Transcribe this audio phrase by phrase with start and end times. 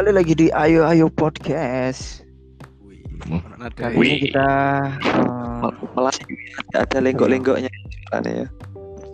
[0.00, 2.24] kembali lagi di Ayo Ayo Podcast.
[4.00, 4.48] Wih, kita
[5.60, 6.08] Mal- malah
[6.72, 8.48] ada, ada lenggok-lenggoknya ya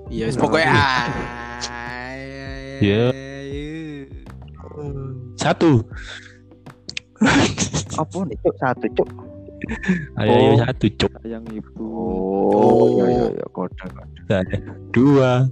[0.07, 0.71] Iya, wis pokoknya.
[2.79, 3.11] Iya.
[5.35, 5.83] Satu.
[7.99, 9.09] apa nih cuk satu cuk.
[10.23, 11.11] Ayo, ayo satu cuk.
[11.19, 14.19] sayang ibu Oh, iya iya iya kode kode.
[14.31, 14.55] Ada
[14.95, 15.51] dua,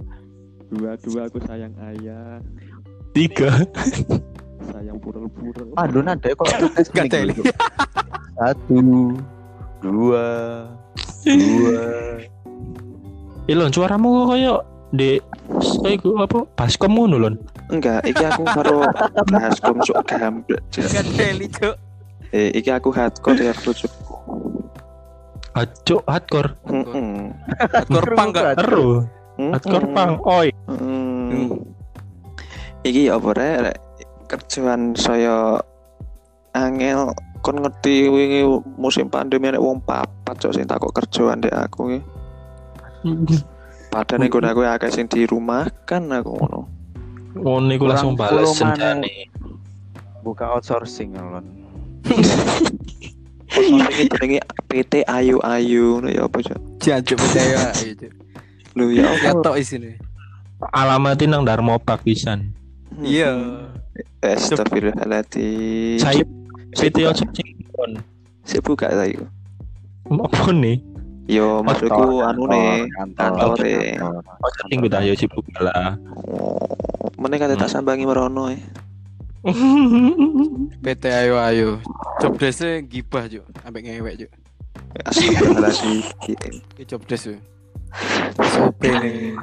[0.71, 2.39] dua dua aku sayang ayah
[3.11, 3.51] tiga.
[4.71, 6.47] Sayang purel-purel Aduh nada kok
[6.95, 7.33] Gak teli.
[7.35, 7.45] Cuk.
[8.35, 8.79] Satu,
[9.79, 10.25] dua,
[11.23, 11.81] dua.
[13.45, 14.59] Ilon suaramu kok kayak
[14.91, 15.09] di
[15.85, 16.47] iku apa?
[16.55, 17.35] Baskom ngono lon.
[17.65, 18.85] enggak iki aku baru
[19.25, 21.75] bahas komsuk gamblek Gak teli, Cuk.
[22.29, 23.89] eh iki aku hardcore ya lucu
[25.55, 26.51] Acuk hardcore.
[26.67, 27.31] Heeh.
[27.71, 28.59] Hardcore pang gak?
[28.59, 29.07] Ero.
[29.39, 30.19] Hardcore pang.
[30.27, 30.51] Oi.
[30.67, 31.47] Hmm.
[32.83, 33.79] Iki ya apa rek
[34.25, 35.59] kerjaan saya
[36.55, 37.13] angel
[37.45, 38.41] kon ngerti wingi
[38.75, 41.99] musim pandemi nek wong papat cok sing takok kerjaan dek aku iki.
[43.93, 46.61] Padahal nek aku akeh sing di rumah kan aku ngono.
[47.43, 48.47] Oh niku langsung mana.
[48.47, 49.29] sendane.
[50.23, 51.45] Buka outsourcing lon.
[53.55, 56.59] Ini jenenge PT Ayu Ayu ngono ya apa cok.
[56.83, 58.11] Jancuk percaya ayo, Cuk.
[58.75, 59.39] Lho ya Ya apa?
[59.45, 59.95] tok isine.
[60.73, 62.51] Alamatin nang Darmo Park pisan.
[62.99, 63.35] Iya.
[64.19, 65.99] Astagfirullahaladzim.
[66.01, 66.23] Saya
[66.75, 67.91] PT outsourcing kon.
[68.43, 69.23] Saya buka saya.
[70.11, 70.83] Apa nih?
[71.25, 73.97] Yo maksudku anu nih kantor, kantor e.
[73.97, 74.21] kantor.
[74.45, 75.97] Outsourcing gue ayo sibuk lah.
[76.29, 78.57] Oh, meneh kate tak sambangi merono e.
[80.83, 81.69] PT ayo ayo.
[82.21, 83.45] Job desk gibah, Cuk.
[83.65, 84.31] Ambek ngewek, Cuk.
[85.07, 86.05] Astagfirullahaladzim.
[86.77, 87.33] Iki job desk.
[87.33, 87.39] Cuk.
[88.45, 89.33] Sope nih.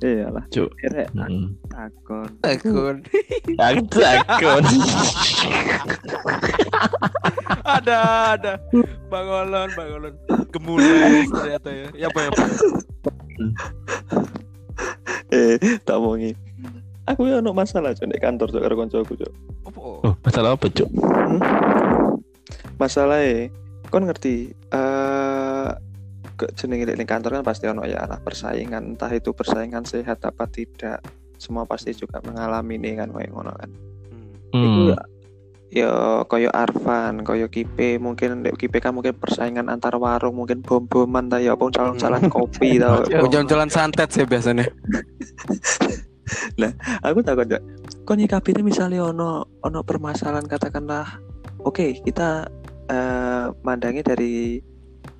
[0.00, 0.44] Iya lah.
[0.48, 0.70] Cuk.
[1.12, 1.56] Hmm.
[1.68, 2.28] takon.
[2.40, 2.96] Takut.
[3.64, 4.62] Aku takut.
[7.64, 7.98] ada,
[8.36, 8.52] ada.
[9.12, 10.14] Bangolon, bangolon.
[10.52, 11.88] Gemulai ternyata ya.
[11.96, 12.30] Ya apa ya?
[15.34, 16.34] Eh, tak mongi.
[17.10, 19.32] Aku ya ono masalah cok di kantor cok karo kancaku cok.
[19.76, 20.88] Oh, masalah apa, Cuk?
[22.80, 23.52] Masalah e,
[23.92, 24.93] kon ngerti eh ke
[26.54, 31.00] jenenge di kantor kan pasti ono ya lah persaingan entah itu persaingan sehat apa tidak
[31.38, 33.70] semua pasti juga mengalami nih kan kayak ngono kan
[34.54, 34.62] Hmm.
[34.62, 34.90] Iku Hmm.
[34.94, 35.00] ya
[35.74, 35.92] ya
[36.30, 41.42] koyo Arfan koyo Kipe mungkin dek Kipe kan mungkin persaingan antar warung mungkin bom-boman ta
[41.42, 44.70] ya apa calon-calon kopi tau Jalan-jalan santet sih biasanya.
[47.04, 47.60] aku takut ya
[48.06, 51.20] kok nyikapi ini misalnya ono ono permasalahan katakanlah
[51.66, 52.48] oke kita
[52.88, 54.62] eh mandangnya dari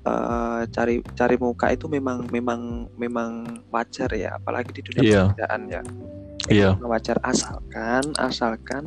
[0.05, 3.29] eh, cari cari muka itu memang memang memang
[3.67, 5.21] wajar ya apalagi di dunia Iya.
[5.27, 5.81] pekerjaan ya
[6.45, 6.69] Iya.
[6.79, 8.85] wajar asalkan asalkan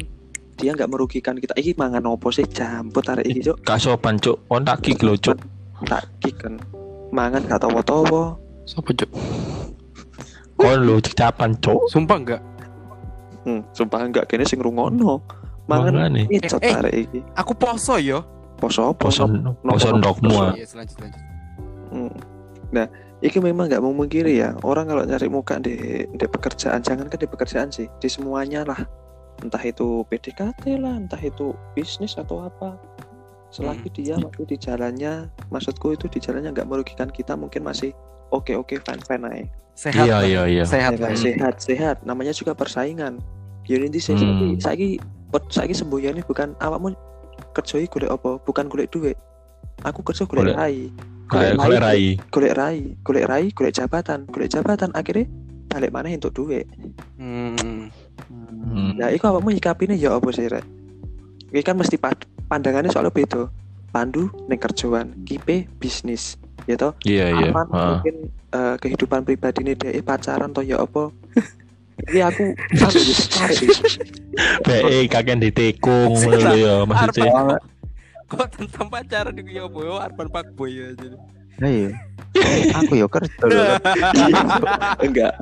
[0.54, 4.42] dia nggak merugikan kita iki mangan opo sih jamput tarik iki cuk Kasopan, Cuk.
[4.48, 5.38] On tak kick lo, Cuk.
[5.86, 6.58] tak kick kan
[7.10, 8.34] mangan gak towo-towo
[8.66, 9.10] Sopo, Cuk?
[10.58, 11.86] Kon lo capan, Cuk.
[11.88, 12.42] Sumpah enggak.
[13.46, 15.22] hmm, sumpah enggak kene sing rungono
[15.70, 16.50] mangan Eh, eh.
[16.50, 18.26] tarik iki Aku poso yo.
[18.58, 19.54] Poso poson
[20.02, 20.34] ndokmu.
[20.36, 20.52] ah.
[20.52, 20.66] Iya.
[21.88, 22.12] Hmm.
[22.69, 22.86] Nah,
[23.24, 24.52] iki memang nggak memungkiri ya.
[24.60, 28.82] Orang kalau nyari muka di di pekerjaan, jangan kan di pekerjaan sih, di semuanya lah.
[29.41, 32.76] Entah itu PDKT lah, entah itu bisnis atau apa.
[33.48, 37.96] Selagi dia masih di jalannya, maksudku itu di jalannya nggak merugikan kita, mungkin masih
[38.28, 39.44] oke oke fine fine aja.
[39.72, 40.04] Sehat.
[40.04, 40.64] Iya, iya, iya.
[40.66, 41.16] Sehat Ya kan?
[41.16, 41.96] sehat sehat.
[42.05, 43.22] Namanya juga persaingan.
[43.64, 44.56] Ya inti saya Hmm.
[44.58, 44.96] saiki
[45.49, 46.93] saiki semboyan bukan awakmu
[47.55, 49.17] kerjai golek apa, bukan golek duit.
[49.87, 50.90] Aku kerja golek rai.
[51.29, 52.05] Golek rai.
[52.32, 55.29] golek rai, golek rai, golek jabatan, golek jabatan akhirnya
[55.69, 56.64] balik mana untuk duit.
[57.20, 57.93] Hmm.
[58.29, 58.96] Hmm.
[58.96, 60.64] Nah, iku awakmu nyikapine ya apa sih, Rek?
[61.52, 61.96] Iki kan mesti
[62.49, 63.49] pandangannya soalnya beda.
[63.88, 66.37] Pandu ning kerjaan, kipe bisnis,
[66.69, 66.93] ya toh?
[67.08, 67.49] Iya, iya.
[67.49, 67.88] Aman Heeh.
[67.88, 68.17] mungkin
[68.52, 71.08] eh, kehidupan pribadi ini dia pacaran toh ya apa?
[72.00, 73.58] Ini aku aku wis tarik.
[74.62, 77.58] BE kakek ditekung ngono lho ya maksudnya.
[78.24, 81.16] Kok tentang pacaran di yo boy, Arpan Pak Boy ya jadi.
[81.58, 81.90] Nah, iya.
[82.76, 83.64] Aku yo kerja lho.
[85.06, 85.34] enggak.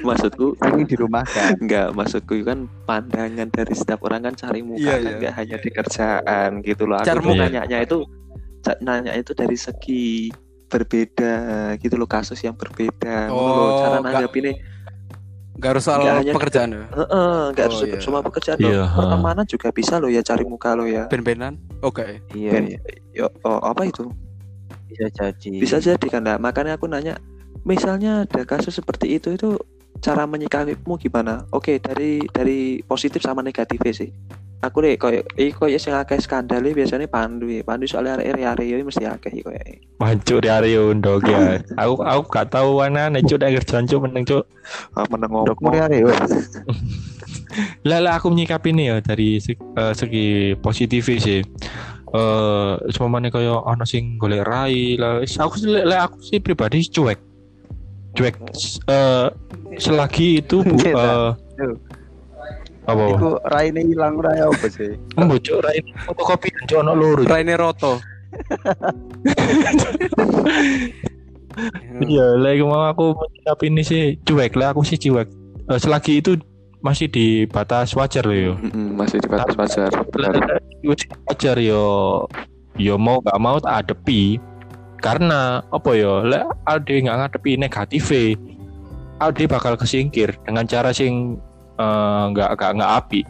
[0.00, 1.56] Maksudku Lagi di rumah kan.
[1.56, 5.12] enggak, maksudku kan pandangan dari setiap orang kan cari muka Iya, kan iya.
[5.14, 6.96] enggak hanya di kerjaan gitu loh.
[6.98, 7.40] Aku Cari tuh muka.
[7.42, 7.98] nanyanya itu
[8.80, 10.28] nanya itu dari segi
[10.68, 11.34] berbeda
[11.76, 13.36] gitu loh kasus yang berbeda loh.
[13.36, 14.52] Oh, cara nggak- nanggapinnya
[15.60, 16.84] Gak harus soal hanya- pekerjaan ya.
[16.88, 18.00] Heeh, enggak harus Oh, iya.
[18.00, 18.88] semua pekerjaan Iya, loh.
[18.96, 21.04] Pertemanan juga bisa loh ya cari muka lo ya.
[21.06, 21.60] Ben-benan.
[21.80, 22.24] Oke.
[22.32, 22.80] Iya, Ben- iya.
[23.12, 24.08] Yo, oh, apa itu?
[24.88, 25.50] Bisa jadi.
[25.54, 27.20] Bisa jadi kan nah, makanya aku nanya
[27.62, 29.60] misalnya ada kasus seperti itu itu
[30.00, 31.44] cara menyikapimu gimana?
[31.50, 34.08] Oke, dari dari positif sama negatif sih.
[34.60, 37.64] Aku deh koyo iki koyo sing akeh skandal biasanya Pandu ya.
[37.64, 39.56] Pandu soalnya area area mesti akeh koyo.
[39.96, 41.64] Wancuk dari undog ya.
[41.80, 44.44] Aku aku gak tahu mana nih cuk nek kerjaan cuk meneng cuk.
[44.92, 45.80] Ah meneng Dok ngomong.
[45.80, 46.20] hari wes.
[47.88, 50.26] Lah lah aku menyikapi nih ya dari segi, eh, segi
[50.62, 51.42] positif sih.
[52.12, 55.24] Eh cuma mana kayak ono sing golek rai lah.
[55.24, 57.18] Aku sih lek aku sih pribadi cuek.
[58.14, 58.34] Cuek
[58.86, 59.26] eh
[59.80, 61.32] selagi itu bu, eh
[62.92, 63.04] apa?
[63.16, 64.98] Iku raine hilang rai apa sih?
[65.16, 67.22] Mbocok rai fotokopi cuk ono loro.
[67.26, 67.98] Raine Roto.
[72.00, 75.28] Iya, lek mau aku menyikapi ini sih cuek lah aku sih cuek.
[75.66, 76.38] Eh, selagi itu
[76.80, 78.54] masih di batas wajar loh yo.
[78.72, 79.90] Masih di batas wajar.
[80.14, 80.62] Benar.
[81.28, 81.84] Wajar yo
[82.78, 84.40] yo mau gak mau tak adepi
[85.04, 88.08] karena apa yo lek Aldi nggak ngadepi negatif
[89.20, 91.36] Aldi bakal kesingkir dengan cara sing
[91.80, 93.20] eh, nggak nggak nggak api.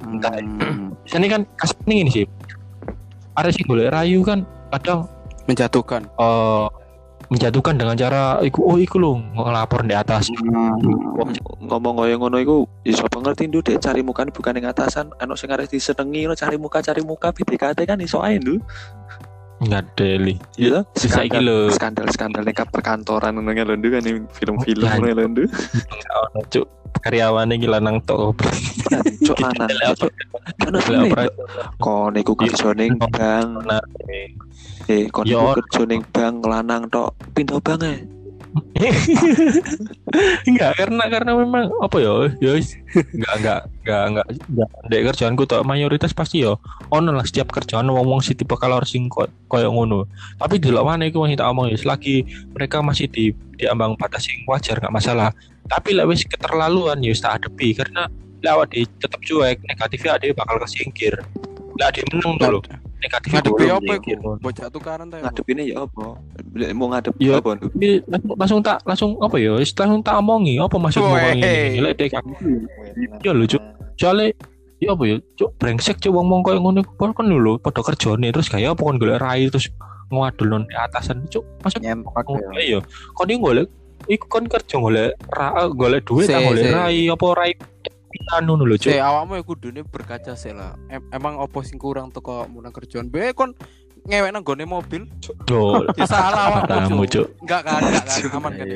[0.00, 0.32] Entah.
[0.38, 0.94] Hmm.
[1.10, 2.26] ini kan kasus ini sih.
[3.34, 5.04] Ada sing golek rayu kan kadang
[5.44, 6.06] Menjatuhkan.
[6.06, 6.66] eh,
[7.30, 10.30] menjatuhkan dengan cara iku oh iku lo ngelapor di atas.
[11.60, 15.10] Ngomong koyo ngono iku ya sapa ngerti ndu dek cari muka bukan yang atasan.
[15.18, 18.58] Anu sing arep disenengi lo cari muka cari muka PDKT kan iso ae ndu.
[19.60, 21.68] Nggak deli iya Bisa iki lho.
[21.68, 24.02] skandal skandal nek perkantoran ngono kan lho ndu kan
[24.32, 25.42] film-film Ya, ngono lho ndu.
[26.32, 26.66] Ono cuk
[26.98, 28.34] karyawane iki lanang tok
[29.22, 29.70] cok lanang
[31.14, 31.28] kan
[31.78, 33.70] kon iku kerja ning bank
[34.90, 37.14] eh kon Ya, iku kerja ning bank lanang tok.
[37.32, 37.94] Pindah bank e
[40.50, 42.74] enggak karena karena memang apa ya ya wis.
[43.14, 44.26] enggak enggak enggak enggak.
[44.50, 46.58] Enggak dek kerjaanku tuh mayoritas pasti ya
[46.90, 50.10] ono lah setiap kerjaan ngomong si tipe kalau sing ko- koyo ngono.
[50.34, 53.94] Tapi di luar mana iku masih tak omong ya selagi mereka masih di di ambang
[53.94, 55.30] batas yang wajar nggak masalah
[55.70, 58.10] tapi lah wis keterlaluan ya tak adepi karena
[58.42, 61.14] lah awak di tetap cuek negatifnya ada bakal kesingkir
[61.78, 62.62] lah ada menang loh
[63.00, 64.30] negatifnya Ngadepi boleh apa iku?
[64.44, 65.16] Bocah tukaran ta.
[65.24, 66.04] ngadepine ya apa
[66.76, 67.40] mau ngadep Ya.
[67.40, 67.56] apa
[68.36, 71.16] langsung, tak langsung apa ya langsung tak omongi apa maksudmu Weh.
[71.16, 72.12] ngomong ini lek dek
[73.24, 73.62] Ya lho, Cuk.
[73.96, 74.36] soalnya
[74.80, 78.32] ya apa ya cuk brengsek cuk wong wong koyo ngono iku kan lho padha kerjane
[78.32, 79.68] terus kayak apa kon golek rai terus
[80.08, 82.22] ngadul non di atasan cuk maksud Nyempok ya.
[82.24, 82.80] golek ya
[83.12, 83.66] kon iki golek
[84.06, 87.52] iku kon kerja golek ra golek duit tak golek rai apa rai
[88.42, 90.76] ngono lho cuk Cek awakmu ya kudune berkaca sih lah.
[90.90, 93.08] Em- emang opo sing kurang teko munang kerjaan.
[93.10, 93.54] Be kon
[94.06, 95.06] ngewek nang gone mobil.
[95.48, 97.06] yo Ya salah awakmu.
[97.06, 97.10] Cuk.
[97.10, 98.20] cuk Enggak kan, enggak kan.
[98.36, 98.66] Aman kan.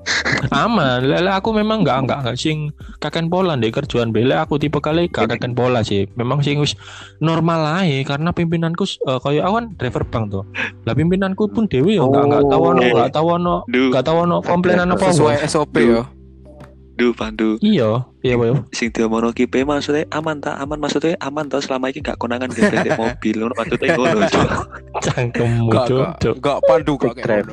[0.00, 0.64] Iya, iya.
[0.66, 4.80] aman lele aku memang enggak enggak enggak sing kaken pola deh kerjaan bele aku tipe
[4.80, 6.08] kali gak kaken pola sih.
[6.16, 6.74] Memang sing wis
[7.20, 10.44] normal aja karena pimpinanku uh, kayak aku kan driver bank tuh
[10.82, 12.88] lah pimpinanku pun dewi ya enggak enggak tahu ono Oh.
[12.90, 16.02] enggak tahu ono ndu enggak tahu ono komplainan apa Sesuai SOP ya.
[16.96, 20.56] ndu pandu iya iya boy sing diomongno ki pe maksudnya aman ta?
[20.56, 23.36] Aman maksudnya aman ta selama ini gak konangan gak di mobil.
[23.40, 24.20] Ngono maksudnya ngono
[24.98, 26.34] cangkemmu cuk.
[26.40, 27.48] Enggak pandu kok kayak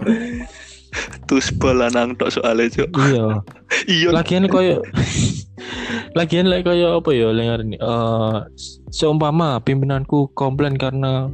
[1.27, 2.89] Terus lanang tok soalnya cuk.
[2.95, 3.25] Iya.
[3.87, 4.09] Iya.
[4.15, 4.79] Lagian koyo
[6.15, 8.37] lagian lek koyo apa ya lengar ini eh
[8.93, 11.29] seumpama pimpinanku komplain karena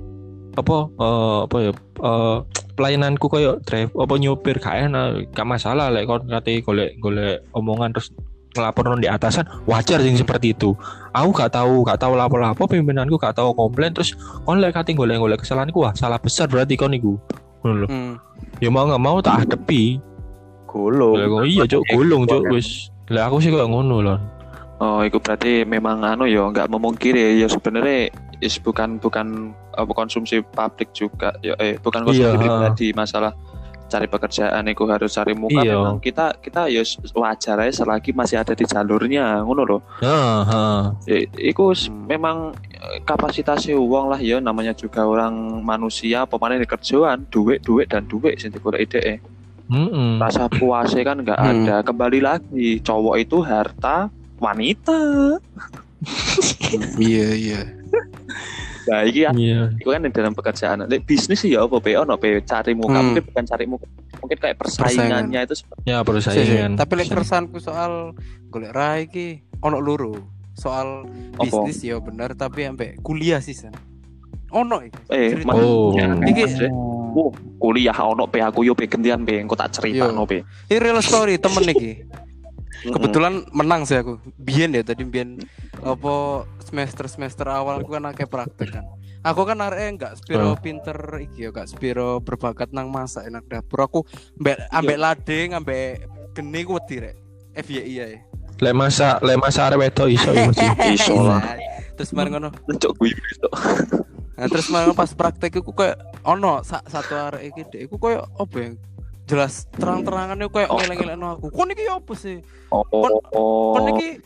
[0.54, 1.72] apa eh apa ya
[2.04, 2.38] eh
[2.74, 7.94] pelayananku koyo drive apa nyopir gak enak gak masalah lek kon kate golek golek omongan
[7.94, 8.10] terus
[8.54, 10.78] ngelapor di atasan wajar sing seperti itu.
[11.10, 14.14] Aku gak tahu gak tahu lapor-lapor pimpinanku gak tahu komplain terus
[14.46, 17.18] kon lek kate golek-golek kesalahanku wah salah besar berarti kon iku
[17.66, 17.88] ngono lho.
[17.90, 18.14] Hmm.
[18.64, 20.00] Ya mau gak mau tak hadepi
[20.74, 21.14] Gulung.
[21.14, 21.86] Kok iya cuk?
[21.94, 22.90] Gulung cuk wis.
[23.14, 24.20] Lah aku sih kayak ngono loh
[24.84, 27.48] oh itu berarti memang anu ya nggak memungkiri ya.
[27.48, 28.12] Sebenarnya
[28.44, 31.32] is bukan bukan apa konsumsi publik juga.
[31.40, 33.32] Ya eh bukan konsumsi Iya, pribadi masalah
[33.94, 35.78] cari pekerjaan itu harus cari muka Iya.
[35.78, 36.82] memang kita kita ya
[37.14, 42.10] wajar aja selagi masih ada di jalurnya ngono loh Heeh, ya, iku s- Hmm.
[42.10, 45.32] memang eh, kapasitasnya uang lah ya namanya juga orang
[45.62, 49.22] manusia pemain di kerjaan duit duit dan duit sing digolek ide
[49.64, 50.18] Mm-mm.
[50.18, 51.50] rasa puasnya kan nggak Hmm.
[51.64, 55.38] ada kembali lagi cowok itu harta wanita
[56.98, 57.62] Iya, iya.
[58.86, 59.62] nah iki ya Iya.
[59.74, 63.06] itu kan dalam pekerjaan Lek bisnis sih ya apa pe ono pe cari muka Hmm.
[63.10, 63.86] mungkin bukan cari muka
[64.18, 66.10] mungkin kayak persaingannya itu seperti Ya Si, si.
[66.10, 66.72] persaingan.
[66.76, 68.16] Tapi lek keresahanku soal
[68.48, 69.28] golek rai ki
[69.60, 70.16] ono loro.
[70.54, 71.44] Soal Apa?
[71.44, 73.74] bisnis ya bener tapi sampai kuliah sih san.
[74.50, 75.00] Ono iki.
[75.10, 75.48] eh Cerita.
[75.50, 75.92] mas Oh.
[75.94, 76.72] ya, Iki- Mas, eh.
[77.14, 80.12] Wow, kuliah ono pe aku yo pe gantian pe engko tak cerita Yo.
[80.12, 82.06] no pe Ini real story temen iki.
[82.86, 84.20] Kebetulan menang sih aku.
[84.36, 85.40] Biyen ya tadi biyen
[85.80, 86.14] apa
[86.60, 88.86] semester semester awal aku kan akeh praktek kan.
[89.22, 90.60] Aku kan arek enggak spiro Oh.
[90.60, 93.80] pinter iki ya, gak spiro berbakat nang masak enak dapur.
[93.82, 94.00] Aku
[94.36, 97.16] mbek ambek lading, ambek geni ku wedi rek.
[97.56, 98.08] FYI ya.
[98.60, 100.52] Lek masa lek masa arek wedok iso ya.
[100.92, 101.40] Iso lah.
[101.94, 102.52] Terus mari ngono.
[102.52, 103.48] Cok gue itu.
[104.34, 108.28] Nah, terus mari pas praktek iku kayak ono sa- satu arek iki dek iku koyo
[108.34, 108.70] apa ya?
[109.34, 110.78] Jelas terang-terangan iku kayak Oh.
[110.78, 111.46] ngeleng-ngelengno aku.
[111.50, 112.38] Kon iki apa sih?
[112.70, 113.74] Oh, oh.
[113.74, 114.22] Kon iki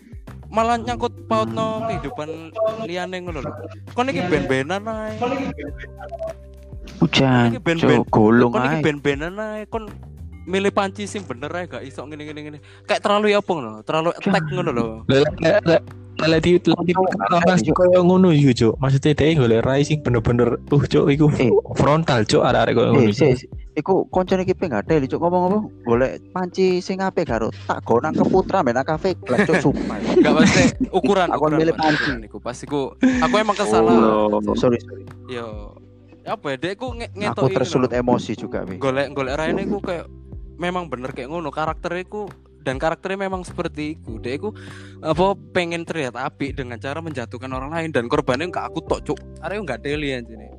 [0.47, 2.51] malah nyangkut pautno kehidupan
[2.83, 3.51] liyane ngono lho.
[3.95, 5.15] Kon iki ben-benan ae.
[6.97, 8.01] Hujan, Iki ben-ben.
[8.09, 8.83] golong Kon iki ae.
[8.83, 9.63] ben-benan ae.
[9.65, 9.87] Kon
[10.43, 12.59] milih panci sing bener ae gak iso ngene ngene ngene.
[12.83, 13.71] Kayak terlalu ya apa ngono?
[13.83, 14.87] Terlalu attack ngono lho.
[16.17, 16.91] Lek di di
[17.29, 18.73] langsung koyo ngono iku, Cuk.
[18.81, 21.53] Maksudnya dhek golek rai sing bener-bener uh, Cuk, iku Eh.
[21.77, 23.13] frontal, Cuk, arek-arek koyo ngono.
[23.77, 28.17] Iku koncone iki pengen gatel, cuk ngomong-ngomong golek panci sing apik karo tak go nang
[28.17, 30.01] keputra nang kafe lah cuk sumpah.
[30.17, 32.09] Gak pasti ukuran Aku milih panci.
[32.09, 33.93] ukuran iku pas iku aku emang kesalah.
[33.93, 34.41] Oh.
[34.57, 35.05] Sorry, sorry.
[35.29, 35.77] Yo.
[36.25, 37.07] Apa ya dek aku nge
[37.37, 38.81] Aku tersulut emosi juga, Wi.
[38.81, 40.09] golek golek Raine iku kayak
[40.57, 42.25] memang bener kayak ngono karakternya iku
[42.65, 44.51] dan karakternya memang seperti itu dia iku
[44.99, 49.19] apa pengen terlihat apik dengan cara menjatuhkan orang lain dan korbannya nggak aku tok cuk
[49.39, 50.51] arek nggak deli anjene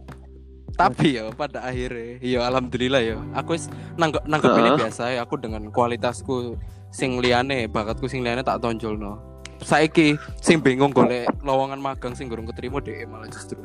[0.79, 3.19] tapi ya pada akhirnya ya alhamdulillah ya.
[3.35, 3.67] Aku wis
[3.99, 6.55] nanggep nanggep ini biasa ya aku dengan kualitasku
[6.95, 9.19] sing liyane bakatku sing liyane tak tonjol no
[9.59, 13.59] saiki sing bingung golek lowongan magang sing gurung keterima deh malah justru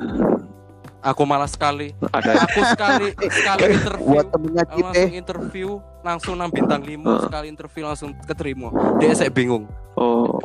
[1.04, 2.48] aku malah sekali Ada.
[2.48, 5.68] aku sekali sekali interview Buat temennya kita langsung interview
[6.04, 7.20] langsung nang bintang 5 Heeh.
[7.28, 8.68] sekali interview langsung keterima.
[9.00, 9.64] Dia saya bingung.
[9.96, 10.36] Oh.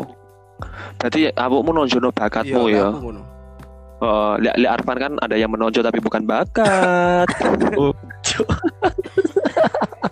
[0.99, 2.91] Berarti awakmu nonjono bakatmu ya.
[2.91, 3.11] aku
[3.99, 7.27] Oh, lihat lihat Arfan kan ada yang menonjol tapi bukan bakat.
[8.23, 8.47] Cuk.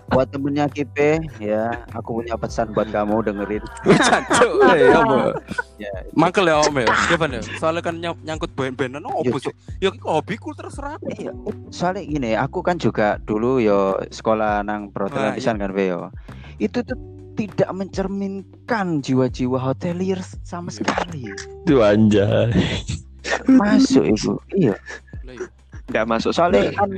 [0.08, 3.62] buat temennya kita ya, aku punya pesan buat kamu dengerin.
[4.08, 4.90] Jancuk, eh?
[5.78, 7.38] Ya, Mangkel ya om ya, gimana?
[7.60, 9.54] Soalnya kan nyang- nyangkut band-bandan, oh, sih?
[9.78, 10.98] Ya itu hobiku terserah.
[11.06, 11.30] Iya,
[11.70, 15.38] soalnya gini, aku kan juga dulu yo sekolah nang perhotelan Wah, iya.
[15.38, 16.10] pisan kan Be, yo.
[16.58, 16.98] Itu tuh
[17.38, 21.30] tidak mencerminkan jiwa-jiwa hotelier sama sekali.
[21.62, 22.50] Tuh anjay.
[23.46, 24.32] Masuk itu.
[24.52, 24.74] Iya.
[25.88, 26.90] Enggak masuk Soalnya kan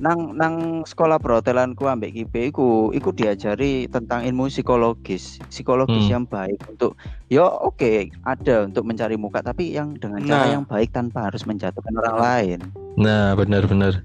[0.00, 6.12] nang nang sekolah perhotelanku ambek KIP iku iku diajari tentang ilmu psikologis psikologis Hmm.
[6.14, 6.96] yang baik untuk
[7.28, 10.50] yo oke ada untuk mencari muka tapi yang dengan cara Nah.
[10.50, 12.22] yang baik tanpa harus menjatuhkan orang Nah.
[12.22, 12.58] lain
[12.96, 14.00] Nah, benar-benar.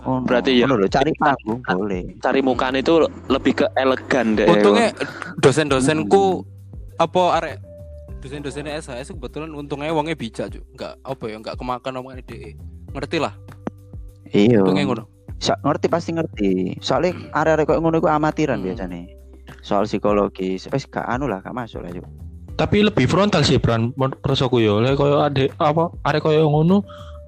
[0.00, 2.96] oh, Berarti ya- lho, cari panggung boleh cari mukaan itu
[3.28, 4.48] lebih ke elegan deh.
[4.48, 4.96] Untungnya
[5.44, 6.40] dosen-dosenku
[6.96, 7.56] apa arek
[8.18, 12.58] dosen-dosennya SHS kebetulan untungnya wongnya bijak juga nggak apa ya nggak kemakan omongan ide.
[12.92, 13.34] Ngerti lah.
[14.34, 14.60] Iya.
[14.62, 15.04] Untungnya ngono.
[15.38, 16.50] Sa- ngerti pasti ngerti.
[16.82, 18.66] Soalnya area-area kayak ngono iku amatiran Hmm.
[18.66, 19.00] biasanya.
[19.62, 21.90] Soal psikologis wes gak anu lah gak masuk lah
[22.58, 24.82] Tapi lebih frontal sih Bran persoku yo.
[24.82, 26.82] Lek koyo ade apa arek koyo ngono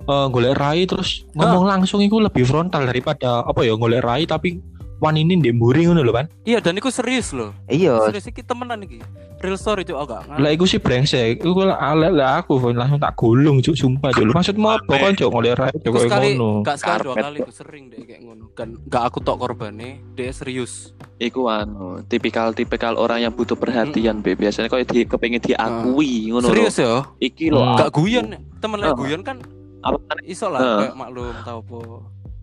[0.04, 4.58] eh, golek rai terus ngomong langsung iku lebih frontal daripada apa ya golek rai tapi
[5.00, 6.28] wani ini ndek mburi ngono lho, Pan.
[6.44, 9.00] iya dan itu serius loh iya serius iki temenan iki
[9.40, 11.40] real story cuk agak Lah iku sih brengsek.
[11.40, 14.28] Iku lah alek lah aku langsung tak gulung cuk sumpah cuk.
[14.28, 16.60] Maksudmu apa kan cuk golek rai cuk ngono.
[16.60, 18.52] gak sekali dua kali, aku sering deh kayak ngono.
[18.52, 20.92] Kan gak aku tok korbannya, dia serius.
[21.16, 24.36] Iku anu, tipikal-tipikal orang yang butuh perhatian, Be.
[24.36, 26.52] Biasanya kok di kepengin diakui ngono lho.
[26.52, 27.08] Serius ya?
[27.16, 27.76] Iki lho, Hmm.
[27.80, 28.24] Gak guyon,
[28.60, 28.98] temen lagi Ah.
[28.98, 29.36] guyon kan
[29.80, 30.78] apa mana iso lah Ah.
[30.84, 31.80] kayak maklum tau apa.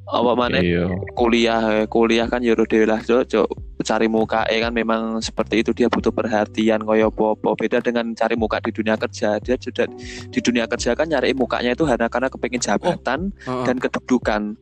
[0.07, 0.87] Apa mana Iya.
[1.13, 3.47] kuliah kuliah kan yoro dhewe lah cok cok
[3.83, 8.63] cari muka kan memang seperti itu dia butuh perhatian koyo apa beda dengan cari muka
[8.63, 9.83] di dunia kerja dia sudah
[10.31, 13.65] di dunia kerja kan nyari mukanya itu hanya karena kepengin jabatan Heeh.
[13.67, 14.55] dan kedudukan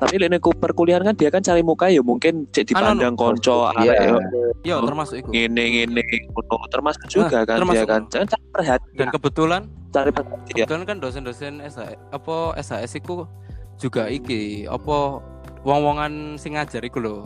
[0.00, 4.14] tapi ini perkuliahan kan dia kan cari muka ya mungkin cek dipandang konco Iya.
[4.14, 4.18] yo
[4.64, 5.28] Yo termasuk itu.
[5.28, 7.84] ngene ngene ngono termasuk juga kan termasuk.
[7.84, 12.92] dia kan jangan cari perhatian Dan kebetulan, cari perhatian kebetulan kan dosen-dosen SHS, apa SHS
[12.96, 13.28] iku
[13.76, 15.20] juga iki apa
[15.64, 17.16] wong-wongan sing ngajar iku lho.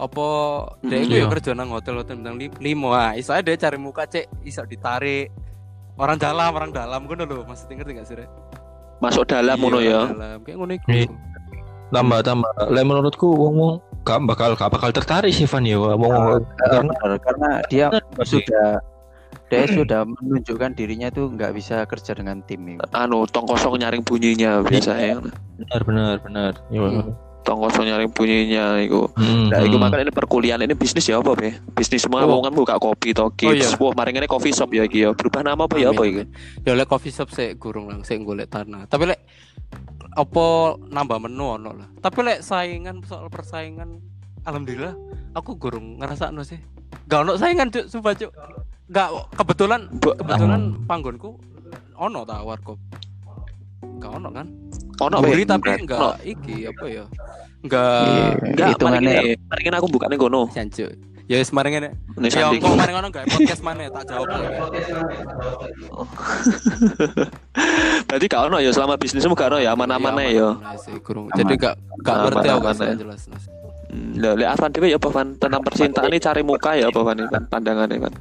[0.00, 0.26] Apa
[0.82, 1.30] dia Hmm, iku ya iya.
[1.30, 2.90] kerja nang hotel-hotel bintang li- limo.
[2.90, 5.30] Ah, iso aja dia cari muka cek iso ditarik.
[5.94, 8.16] Orang dalam, orang dalam ngono lho, maksudnya ngerti gak sih,
[8.98, 10.38] masuk dalam Iya, ngono ya dalam.
[10.42, 10.88] Kayak ngono iku.
[11.92, 12.50] Tambah tambah.
[12.72, 17.12] Lah menurutku wong-wong gak bakal gak bakal tertarik sih Van ya wong Nah, karena Benar,
[17.20, 17.86] karena dia
[18.24, 18.80] sudah
[19.52, 22.80] dia sudah menunjukkan dirinya tuh nggak bisa kerja dengan tim itu.
[22.90, 25.20] anu tong kosong nyaring bunyinya biasanya
[25.58, 26.52] benar benar benar.
[26.68, 26.80] Iya.
[26.82, 27.12] Hmm.
[27.42, 29.82] tong kosong nyaring bunyinya iku Hmm, Nah, itu hmm.
[29.82, 31.52] makanya ini perkuliahan ini bisnis ya apa be?
[31.72, 32.38] Bisnis semua Oh.
[32.38, 33.66] kan buka kopi to Oh, kids.
[33.66, 33.76] iya.
[33.76, 35.10] Wah, mari ini coffee shop ya iki ya.
[35.10, 36.22] Berubah nama apa ya apa iki?
[36.62, 38.86] Ya oleh coffee shop sik gurung lang sik golek tanah.
[38.86, 39.20] Tapi lek
[40.12, 40.44] apa
[40.86, 41.88] nambah menu ono lah.
[41.98, 43.98] Tapi lek saingan soal persaingan
[44.42, 44.94] alhamdulillah
[45.32, 46.62] aku gurung ngerasakno sih.
[47.04, 48.30] Gak ono saingan cuk, sumpah cuk.
[48.90, 51.38] Gak kebetulan kebetulan panggonku
[51.94, 52.78] ono ta warkop.
[53.98, 54.46] Gak ono kan?
[55.00, 55.48] Ono Buri be.
[55.48, 57.04] tapi enggak iki apa ya?
[57.62, 60.42] Enggak Iya, Enggak, hitungannya ini, mari aku buka nih kono.
[60.50, 60.90] jancuk.
[61.30, 61.94] Ya wis mari ngene.
[62.18, 64.46] Nih Ya kok mari ngono podcast mana tak jawab lagi.
[68.10, 70.48] Berarti gak ono ya selama bisnismu gak ono ya aman-aman Iya, ya.
[71.38, 72.94] Jadi gak gak ngerti aku ya.
[72.98, 73.22] jelas.
[73.92, 77.00] Hmm, Lah, lek Arfan dhewe ya apa Van tentang percintaan ini cari muka ya apa
[77.00, 78.14] Van Van pandangannya Van.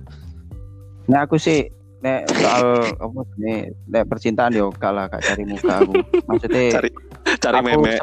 [1.11, 1.67] Nek aku sih
[2.01, 5.93] nek soal apa nih nek percintaan yo gak lah gak cari muka aku.
[6.31, 6.89] Maksudnya Cari
[7.37, 7.93] cari aku meme.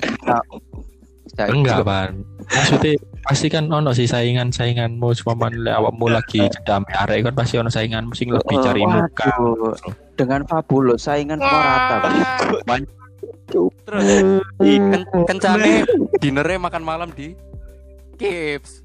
[1.33, 2.25] Cari- Enggak, Pan.
[2.51, 8.13] Maksudnya pasti kan ono sih saingan-sainganmu cuma awakmu lagi cedam arek kan pasti ono sainganmu
[8.17, 9.29] sing lebih Oh, cari muka.
[10.17, 12.09] Dengan fabulous saingan semua rata.
[13.49, 14.05] Terus
[14.61, 15.85] ken kencane
[16.19, 17.33] dinernya makan malam di
[18.19, 18.83] Kips.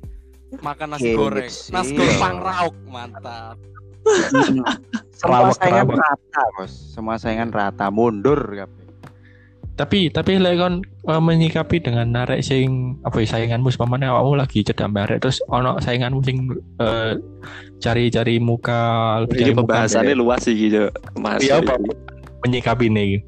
[0.62, 1.50] Makan nasi goreng.
[1.50, 2.22] Nasi goreng iya.
[2.22, 3.58] pangrauk, mantap.
[5.24, 6.72] Semua saingan rata, Bos.
[6.72, 8.84] Semua saingan rata, mundur kabeh.
[9.74, 14.62] Tapi tapi lek kon eh, menyikapi dengan narek sing apa ya sainganmu sepamane awakmu lagi
[14.62, 16.46] cedam arek terus ono sainganmu sing
[16.78, 17.18] eh,
[17.82, 20.94] cari-cari muka muka pembahasannya luas sih gitu.
[21.18, 21.42] Mas.
[21.42, 21.74] Iya, apa?
[22.46, 23.24] menyikapi nih.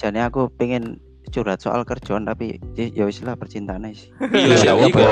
[0.00, 0.96] Jadi aku pengen
[1.28, 4.08] curhat soal kerjaan tapi ya ya wis lah percintaan sih.
[4.32, 5.04] Iya, Iya, iya, apa?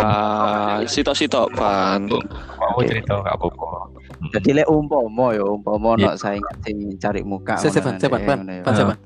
[0.89, 2.09] Sitok-sitok Van.
[2.09, 4.00] Kamu cerita gak apa-apa.
[4.21, 6.13] Jadi lek umpama ya umpama Iya.
[6.13, 7.57] ono saingan sing cari muka.
[7.57, 8.63] Kan, Sevan, eh, Pan, ngono ya.
[8.63, 8.97] Pan, Sevan.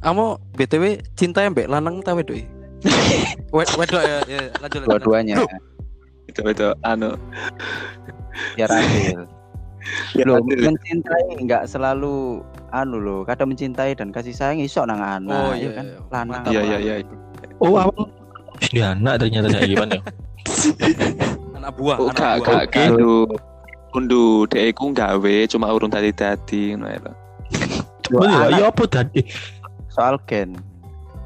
[0.00, 2.40] Kamu BTW cinta yang mbek lanang ta wedok?
[3.56, 4.88] wedok ya, ya lanjut lanjut.
[4.88, 5.36] Dua-duanya
[6.24, 7.16] Itu itu anu.
[8.56, 9.20] biar adil.
[10.16, 10.64] Ya, Loh, adil.
[10.64, 12.40] mencintai enggak selalu
[12.72, 15.84] anu loh, kadang mencintai dan kasih sayang iso nang anak, Oh, ya iya, kan?
[15.84, 15.98] iya.
[16.08, 16.40] Lanang.
[16.40, 16.94] Mantap, Iya, iya, iya.
[17.60, 18.08] Oh, awak
[18.64, 19.94] dia anak ternyata saya gimana?
[21.56, 22.64] Anak buah, Oh, anak buah.
[22.66, 23.12] gitu.
[23.94, 26.98] Undu dek iku gawe cuma urung tadi-tadi ngono ya.
[28.10, 29.22] Anak ya apa tadi?
[29.94, 30.58] soal gen.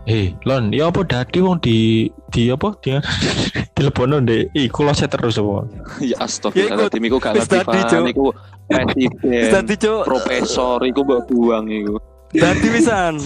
[0.09, 3.01] Eh, Lon, ya apa dadi wong di di apa dia
[3.77, 5.69] telepono ndek iku lo terus apa?
[6.01, 7.59] Ya Ya, astagfirullah, iku- gak ngerti.
[7.89, 8.05] Cuk.
[8.09, 8.25] Iku
[8.69, 11.97] presiden, Dadi profesor iku mbok buang iku.
[12.33, 13.17] dadi pisan.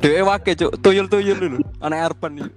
[0.00, 1.58] Dewe wake cuk, tuyul-tuyul dulu.
[1.80, 2.48] Anak Arpan iki.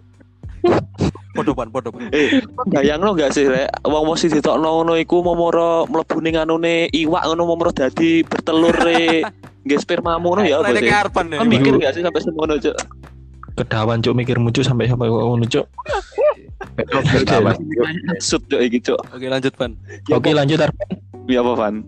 [1.33, 2.13] Podopan, podopan.
[2.13, 7.25] Eh, bayangno gak sih rek, wong-wong sing ditokno ngono iku momoro mlebu ning anune iwak
[7.25, 9.25] ngono momoro dadi bertelur re.
[9.65, 10.93] Nggih spermamu ngono ya apa sih?
[10.93, 11.33] Arpan.
[11.33, 12.77] Kan mikir gak sih sampai semono, Cuk?
[13.53, 15.65] Kedawan cuk mikir muncul sampai sampai ngono cuk.
[18.21, 19.01] Sud Cuk iki, Cuk.
[19.13, 19.73] Oke, lanjut Pan.
[20.05, 20.69] Ya, Oke, lanjut Ar.
[21.25, 21.81] Ya apa, Van?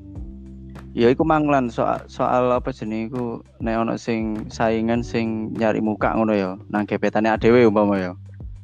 [0.96, 6.16] Ya iku manglan soal soal apa jenenge iku nek ono sing saingan sing nyari muka
[6.16, 8.12] ngono ya, nang gebetane adewe umpama ya.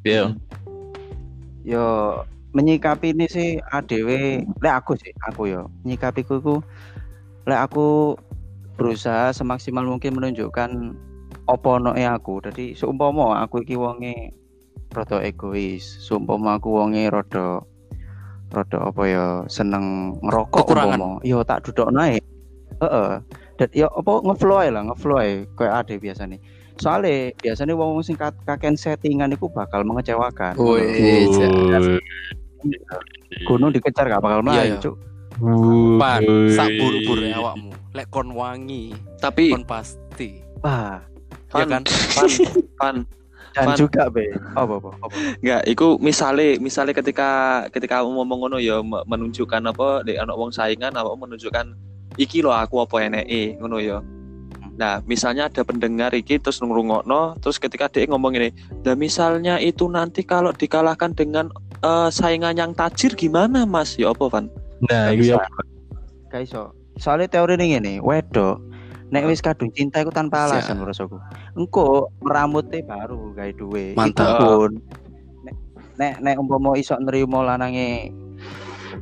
[0.07, 0.31] Iya.
[1.61, 2.21] Yo
[2.51, 6.55] menyikapi ini sih adewe, lek aku sih, aku yo menyikapiku iku
[7.47, 8.17] lek aku
[8.75, 10.97] berusaha semaksimal mungkin menunjukkan
[11.47, 12.41] opo noe aku.
[12.43, 14.33] Jadi seumpama aku iki wonge
[14.91, 17.63] rada egois, seumpama aku wonge rada
[18.51, 20.99] rada apa ya seneng ngerokok Kekurangan.
[20.99, 22.19] umpama, yo tak duduk naik.
[22.83, 23.21] Heeh.
[23.55, 25.21] Dan yo apa ngeflow lah, ngeflow
[25.55, 26.41] koyo ade biasanya.
[26.77, 30.55] Soalnya biasanya wong sing ka- kakean settingan itu bakal mengecewakan.
[30.55, 31.27] Wih,
[33.43, 34.79] Gunung dikejar gak bakal Iya, melayu, iya.
[34.79, 34.95] Cuk.
[35.97, 36.21] Pan,
[36.53, 37.71] sak buru-buru awakmu.
[37.91, 40.37] Lek kon wangi, Tapi kon pasti.
[40.61, 41.01] Wah,
[41.51, 41.83] Ya Pan, kan?
[42.13, 42.29] Pan,
[42.77, 42.95] Pan,
[43.51, 43.75] dan Pan.
[43.75, 44.29] juga be.
[44.53, 44.89] Apa apa?
[45.01, 45.15] apa.
[45.41, 47.29] Enggak, iku misale misale ketika
[47.67, 51.73] ketika kamu ngomong ngono ya me- menunjukkan apa dek anak wong saingan apa menunjukkan
[52.15, 53.99] iki lo aku apa eneke ngono ya.
[54.79, 58.49] Nah, misalnya ada pendengar iki terus ngrungokno terus ketika dia ngomong ini,
[58.87, 61.51] "Nah, misalnya itu nanti kalau dikalahkan dengan
[61.83, 64.47] eh, saingan yang tajir gimana, Mas?" Ya apa, Van?
[64.87, 65.43] Nah, ya bisa.
[66.31, 66.71] Gak iso.
[66.95, 68.71] Soalnya teori ini ngene, wedok
[69.11, 71.19] nek wis kadung cinta iku tanpa alasan menurut aku.
[71.59, 73.91] Engko meramute baru gawe duwe.
[73.99, 74.39] Mantap.
[74.39, 74.79] Pun
[75.43, 75.55] nek
[75.99, 78.15] nek, nek umpama iso nrimo lanange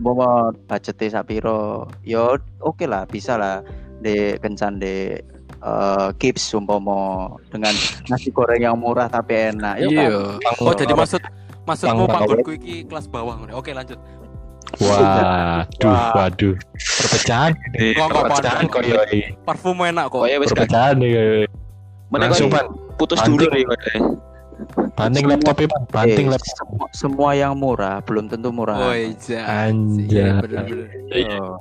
[0.01, 3.61] umpama budgete sak piro, yo oke lah bisa lah
[4.01, 5.21] de kencan de
[5.59, 7.73] eh, kips umpama dengan
[8.07, 9.75] nasi goreng yang murah tapi enak.
[9.79, 10.05] Yo kan?
[10.05, 10.19] Iya.
[10.59, 11.21] Oh, jadi maksud
[11.63, 13.35] maksudmu Pang- panggonku iki kelas bawah.
[13.51, 13.99] Oke, lanjut.
[14.77, 16.13] Waduh, Wah.
[16.13, 16.53] waduh.
[16.77, 18.73] Perpecahan, Kok kok perpecahan Pan?
[18.75, 19.01] koyo
[19.41, 20.21] Parfum enak kok.
[20.21, 21.49] Oh ya wis perpecahan nih.
[22.09, 23.65] meneh Langsung Pan, putus dulu nih
[24.93, 26.55] banting Semua- laptopnya Pan, banting Eh, laptop.
[26.59, 28.77] semua, semua yang murah belum tentu murah.
[29.25, 29.41] Ja.
[29.65, 30.05] Anjay.
[30.05, 30.87] Iya, bener-bener.
[31.39, 31.57] Oh,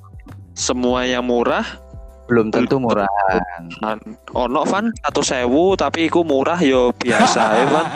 [0.53, 1.65] Semua yang murah
[2.29, 3.09] belum tentu murah.
[4.37, 7.87] ono Van atau sewu tapi iku murah yo biasa ya Van.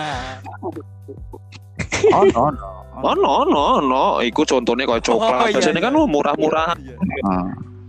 [2.17, 2.69] Oh no no.
[3.03, 5.49] Ono ono ono iku contohnya kayak Oh, coklat.
[5.49, 5.87] iya, Biasanya iya.
[5.89, 6.71] kan murah-murah.
[6.77, 6.97] Iya.
[7.25, 7.47] Ah.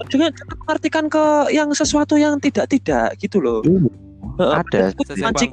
[0.10, 3.62] Juga jangan mengartikan ke yang sesuatu yang tidak-tidak gitu loh.
[4.34, 4.90] Heeh, Ada.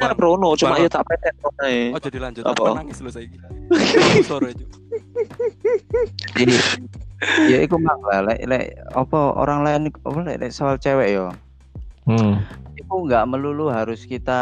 [0.00, 1.04] kan Brono cuma ya tak
[1.60, 1.92] ae.
[1.92, 2.48] Oh, jadi lanjut.
[2.48, 2.80] Apa?
[2.80, 3.36] Nangis lu saiki?
[4.28, 4.56] Sore.
[6.32, 6.54] Jadi
[7.46, 11.28] ya iku mang lah lek lek apa orang lain apa lek, lek soal cewek yo
[12.08, 12.40] Hmm.
[12.74, 14.40] itu nggak melulu harus kita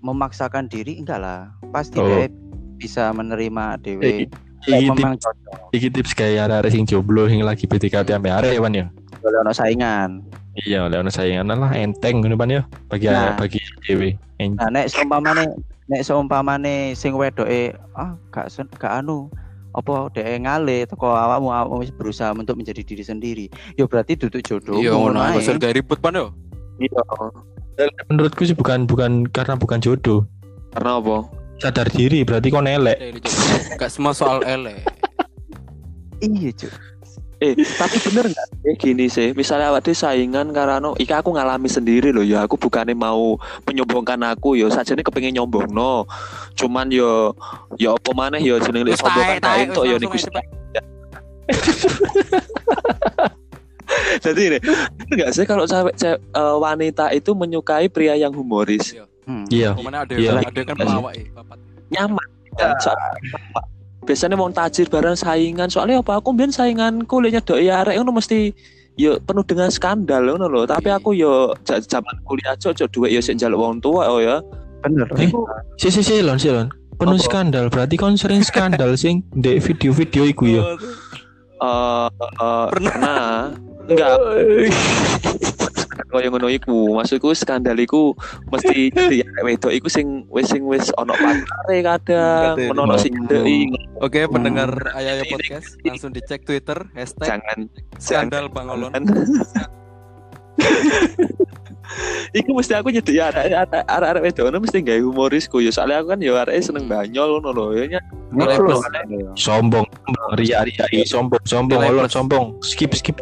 [0.00, 2.06] memaksakan diri enggak lah pasti Oh.
[2.06, 2.30] dia
[2.74, 4.26] bisa menerima dewe
[4.62, 8.56] iki, memang tips, cocok iki tips kayak arek sing jomblo sing lagi PDKT ambe arek
[8.56, 8.86] Wan ya.
[9.18, 13.32] boleh ono saingan Iya, oleh ono saingan lah enteng ngono pan ya bagi Nah.
[13.34, 14.12] bagi dewe.
[14.36, 15.48] En- nah nek seumpamane
[15.86, 19.32] nek seumpamane sing wedoke ah gak gak anu
[19.72, 23.46] apa dhek ngale teko awakmu awakmu wis berusaha untuk menjadi diri sendiri
[23.80, 25.40] ya berarti duduk jodoh Iya ngono ae.
[25.40, 26.32] Gak ribut pan yo.
[26.76, 27.00] Iya.
[28.12, 30.28] Menurutku sih bukan bukan karena bukan jodoh.
[30.76, 31.16] Karena apa?
[31.60, 33.16] Sadar diri berarti kau nelek.
[33.80, 34.84] Gak semua soal elek.
[36.22, 36.70] iya cuy
[37.42, 38.46] Eh, tapi bener nggak?
[38.62, 42.46] Kayak gini sih, misalnya awak dhewe saingan karena iki aku ngalami sendiri loh ya.
[42.46, 43.34] Aku bukannya mau
[43.66, 46.06] menyombongkan aku ya, saja ini kepengen nyombong no.
[46.54, 47.34] Cuman yo
[47.82, 50.42] ya apa maneh ya jeneng lek Wis sombongan tak entuk wis ya langsung niku.
[54.22, 54.58] Jadi ini
[55.12, 58.94] enggak sih kalau cewek cewek, eh, wanita itu menyukai pria yang humoris,
[59.26, 59.50] hmm.
[59.50, 59.74] Iya.
[59.74, 60.30] Ada Iya.
[60.38, 61.26] ada kan pelawak ya,
[61.90, 62.28] nyaman.
[62.56, 62.76] kan?
[64.02, 68.50] Biasanya mau tajir bareng saingan soalnya apa aku biar saingan kulitnya doi arek ngono mesti
[68.94, 70.98] yo penuh dengan skandal ngono loh tapi Iya.
[70.98, 74.42] aku yo ja- zaman kuliah aja aja duit yo sik njaluk wong tua oh ya
[74.80, 75.30] bener Eh,
[75.76, 76.66] si si si lon si lon.
[76.92, 77.24] Penuh Apa?
[77.24, 80.62] skandal berarti kon sering skandal sing ndek video-video iku ya.
[80.62, 80.76] eh
[81.62, 82.08] eh,
[82.68, 82.90] Pernah.
[82.90, 83.24] pernah
[83.84, 84.18] enggak
[86.08, 88.16] koyo ngono iku maksudku skandal iku
[88.48, 92.72] mesti arek wedok iku sing wis sing wis ono pacare kadang Ngerti.
[92.72, 93.14] ono sing
[93.98, 94.32] Oke, Hmm.
[94.32, 97.58] pendengar Ayah Podcast langsung dicek Twitter hashtag jangan
[97.96, 98.90] skandal Bangolon.
[102.32, 103.52] Iku mesti aku nyedek ya arek
[103.84, 107.50] arek wedok ngono mesti gawe humorisku ya soalnya aku kan ya arek seneng banyol ngono
[107.52, 108.00] lho ya
[108.32, 108.64] Betul.
[108.64, 108.80] plus.
[109.36, 109.84] Sombong,
[110.34, 112.12] ria ria i, sombong, sombong, Nilai lon plus.
[112.16, 112.46] sombong.
[112.64, 113.20] Skip skip.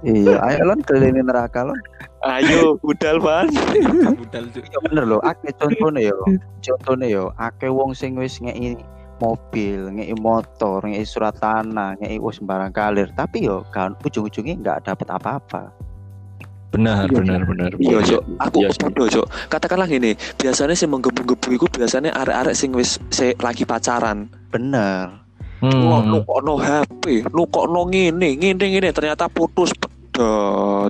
[0.00, 1.76] iya ayo lon keliling neraka lon
[2.22, 3.48] ayo budal pan
[4.12, 4.64] Budal Cuk.
[4.64, 6.18] iya bener loh akeh contohnya yo
[6.60, 8.76] contohnya yo akeh wong sing wis ngei
[9.20, 14.88] mobil, ngei motor, ngei surat tanah, ngei wis sembarang kalir, tapi yo kan ujung-ujungnya nggak
[14.88, 15.62] dapat apa-apa.
[16.72, 17.70] Benar, Iya, benar, benar.
[17.76, 18.08] iya benar.
[18.08, 22.96] cok aku Iya, podo cok katakanlah gini biasanya sih menggebu-gebu iku biasanya arek-arek sing wis
[23.10, 25.20] se lagi pacaran Bener.
[25.60, 26.08] Wah, Hmm.
[26.08, 30.88] lu kok no HP, lu kok no ngene, ngene ngene ternyata putus pedot.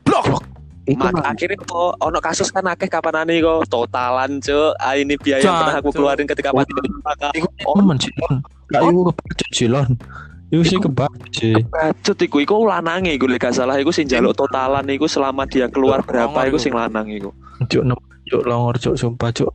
[0.00, 0.40] Blok.
[0.88, 4.72] Itu Mak, akhirnya kok ono kasus kan akeh kapan ane kok totalan cuk.
[4.80, 6.72] Ah, ini biaya yang pernah aku keluarin ketika mati
[7.04, 8.34] maka Iku temen sih lon.
[8.72, 9.90] Gak iku kebacut sih lon.
[10.50, 11.54] Iku sih kebacut sih.
[11.68, 15.68] Bacut iku iku lanange iku lek gak salah iku sing njaluk totalan iku selama dia
[15.68, 16.64] keluar berapa iku iku.
[16.64, 17.30] sing lanang iku.
[17.68, 17.84] Cuk
[18.30, 19.52] cuk longor cuk sumpah cuk.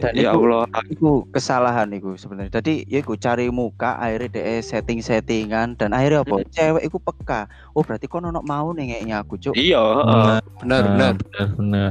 [0.00, 0.64] Dan Ya itu- Allah.
[0.88, 2.56] Iku kesalahan iku sebenarnya.
[2.56, 6.40] Jadi ya iku cari muka akhirnya deh setting-settingan dan akhirnya apa?
[6.48, 7.46] Cewek iku peka.
[7.72, 9.52] Oh berarti kok ono mau nih ngeknya aku cuk.
[9.52, 10.40] Iya, heeh.
[10.60, 11.12] Benar, benar.
[11.20, 11.90] benar, benar.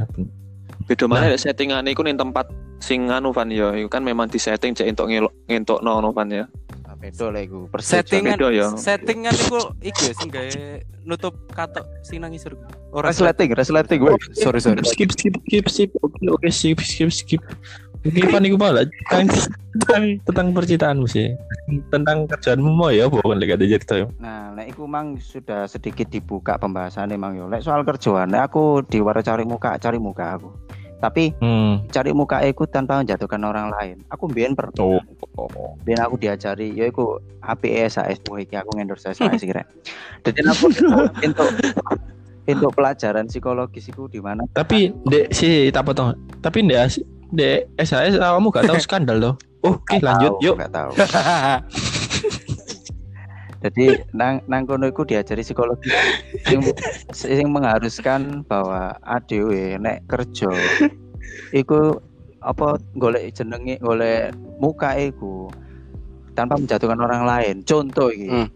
[0.85, 2.49] Beda mana lek settingan iku ning tempat
[2.81, 6.09] sing anu Van ya, iku kan memang di setting cek entuk ngelok ngentuk no no
[6.09, 6.49] Van ya.
[6.81, 7.69] Nah, Beda lah iku.
[7.69, 8.67] Persis, Settingan, beda ya.
[8.73, 10.49] settingan itu iku ya sing gawe
[11.05, 12.57] nutup katok sing nang isor.
[12.89, 13.99] Ora Resleting, resleting.
[14.33, 14.81] Sorry, sorry.
[14.81, 15.89] Skip skip skip skip.
[16.01, 17.41] Oke oke skip skip skip.
[17.99, 19.27] Oke Pan iku malah tentang
[19.75, 21.35] tentang, tentang percintaanmu sih.
[21.91, 24.07] Tentang kerjaanmu mau ya bukan lek ada cerita ya.
[24.17, 27.51] Nah, nek iku mang sudah sedikit dibuka pembahasan emang yo.
[27.51, 30.49] Lek soal kerjaan, nek aku diwara cari muka, cari muka aku.
[30.99, 31.87] Tapi Hmm.
[31.87, 34.03] cari muka aku tanpa menjatuhkan orang lain.
[34.11, 34.99] Aku mbien per Oh.
[35.83, 39.63] mbien aku diajari ya iku APS wah iki aku endorse SAS kira.
[40.23, 40.67] Jadi aku
[41.27, 41.47] untuk
[42.43, 44.43] untuk pelajaran psikologis itu di mana?
[44.51, 46.15] Tapi dek si tak potong.
[46.39, 49.33] Tapi dek as- dek SAS kamu gak tahu skandal loh.
[49.59, 50.55] Oke lanjut Tahu, yuk.
[50.55, 50.91] nggak tahu.
[53.59, 55.91] Jadi nang nang kono iku diajari psikologi
[56.47, 56.63] sing,
[57.11, 60.47] sing mengharuskan bahwa adewe nek kerja
[61.51, 61.99] iku
[62.39, 64.31] apa golek jenenge golek
[64.63, 65.51] muka iku
[66.39, 67.55] tanpa menjatuhkan orang lain.
[67.67, 68.31] Contoh iki.
[68.31, 68.47] Hmm.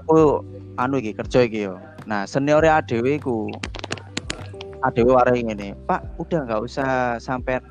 [0.00, 0.40] Aku
[0.80, 1.76] anu iki kerja iki yo.
[2.08, 3.52] Nah, senior adewe iku
[4.80, 7.62] adewe warai ngene, Pak, udah nggak usah sampean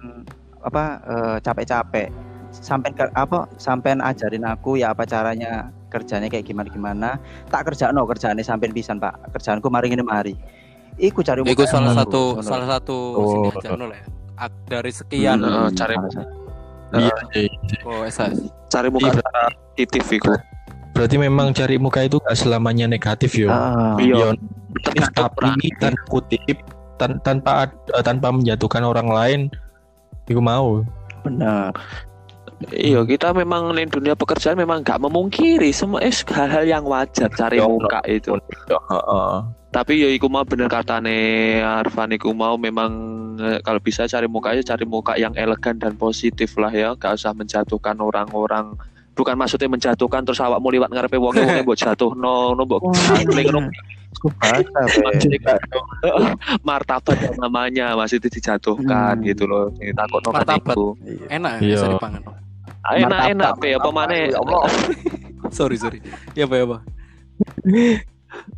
[0.60, 2.10] apa eh, capek-capek
[2.50, 7.10] sampai apa sampean ajarin aku ya apa caranya kerjanya kayak gimana gimana
[7.48, 10.34] tak kerja no kerjaannya sampai pisan pak kerjaanku mari ini mari
[10.98, 13.48] iku cari Iku muka salah satu salah satu Oh.
[13.54, 13.94] lah.
[13.94, 14.48] ya.
[14.66, 15.70] Dari sekian Hmm.
[15.70, 16.14] Hmm, cari muka.
[16.18, 16.36] satu.
[16.98, 17.50] Iya, iya.
[17.86, 18.04] oh.
[18.68, 19.14] Cari muka Iya.
[19.22, 20.34] secara positif iku.
[20.98, 23.50] Berarti memang cari muka itu gak selamanya negatif yo.
[23.50, 24.16] Ah, Iya.
[24.18, 24.28] Iya.
[24.82, 24.98] Tapi
[25.78, 26.58] tanpa kutip
[26.98, 29.40] tan- tanpa eh, tanpa menjatuhkan orang lain.
[30.28, 30.84] Iku mau.
[31.24, 31.72] benar
[32.74, 37.62] Iya, kita memang di dunia pekerjaan memang nggak memungkiri semua eh, hal-hal yang wajar cari
[37.62, 38.34] Ya, muka itu.
[38.66, 39.34] Heeh.
[39.70, 42.90] Tapi ya iku mau bener katane Arfan iku mau memang
[43.38, 47.22] eh, kalau bisa cari muka aja cari muka yang elegan dan positif lah ya, gak
[47.22, 48.74] usah menjatuhkan orang-orang.
[49.18, 53.66] Bukan maksudnya menjatuhkan terus awakmu liwat ngarepe wonge wonge mbok jatuhno, no mbok ngono.
[54.18, 55.62] Maksudnya gak-
[56.68, 59.26] martabat namanya masih itu dijatuhkan Hmm.
[59.26, 59.74] gitu loh.
[59.74, 60.76] Takut no Martabat.
[61.28, 61.76] Enak ya Iya.
[61.76, 62.22] bisa dipangan.
[62.88, 64.24] Enak enak Martabat, be apa maneh.
[64.30, 64.62] ya Allah.
[65.58, 66.00] Sorry sorry.
[66.34, 66.78] Ya apa ya apa.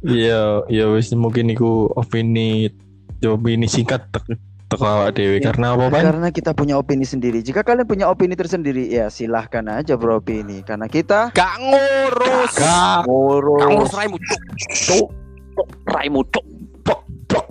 [0.01, 2.67] Iya, ya wis mungkin iku opini
[3.21, 4.07] opini singkat
[4.69, 6.01] teko dewi ya, karena apa Pak?
[6.05, 7.41] Karena kita punya opini sendiri.
[7.41, 12.53] Jika kalian punya opini tersendiri ya silahkan aja beropini karena kita gak ngurus.
[12.53, 13.61] Gak ngurus.
[13.65, 14.41] Gak ngurus raimu cuk.
[14.85, 15.07] Cuk.
[15.89, 16.45] Raimu cuk.
[16.85, 17.45] Bok bok.